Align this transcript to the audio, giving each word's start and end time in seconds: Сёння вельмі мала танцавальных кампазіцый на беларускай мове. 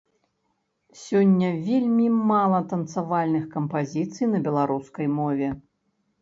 Сёння 1.01 1.49
вельмі 1.67 2.07
мала 2.31 2.59
танцавальных 2.71 3.45
кампазіцый 3.57 4.25
на 4.33 4.39
беларускай 4.49 5.07
мове. 5.21 5.53